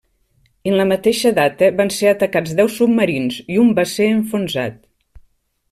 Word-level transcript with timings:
En 0.69 0.77
la 0.77 0.85
mateixa 0.91 1.31
data 1.39 1.67
van 1.81 1.93
ser 1.97 2.09
atacats 2.13 2.55
deu 2.61 2.71
submarins 2.77 3.39
i 3.57 3.61
un 3.65 3.71
va 3.81 3.87
ser 3.95 4.09
enfonsat. 4.17 4.81